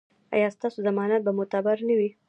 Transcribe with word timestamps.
ایا 0.35 0.47
ستاسو 0.55 0.79
ضمانت 0.87 1.21
به 1.23 1.31
معتبر 1.37 1.77
نه 1.87 1.93
وي؟ 1.99 2.09